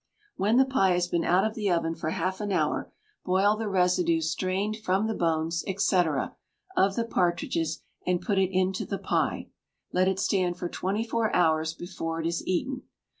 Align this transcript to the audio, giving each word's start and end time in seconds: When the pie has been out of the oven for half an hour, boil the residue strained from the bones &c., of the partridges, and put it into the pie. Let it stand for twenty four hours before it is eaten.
When 0.35 0.57
the 0.57 0.65
pie 0.65 0.93
has 0.93 1.07
been 1.07 1.23
out 1.23 1.45
of 1.45 1.53
the 1.53 1.69
oven 1.69 1.93
for 1.93 2.09
half 2.09 2.41
an 2.41 2.51
hour, 2.51 2.91
boil 3.23 3.55
the 3.55 3.67
residue 3.69 4.19
strained 4.21 4.77
from 4.77 5.05
the 5.05 5.13
bones 5.13 5.59
&c., 5.77 5.97
of 6.75 6.95
the 6.95 7.05
partridges, 7.05 7.83
and 8.07 8.19
put 8.19 8.39
it 8.39 8.49
into 8.51 8.83
the 8.83 8.97
pie. 8.97 9.49
Let 9.93 10.07
it 10.07 10.19
stand 10.19 10.57
for 10.57 10.69
twenty 10.69 11.03
four 11.05 11.31
hours 11.35 11.75
before 11.75 12.19
it 12.19 12.25
is 12.25 12.43
eaten. 12.47 12.81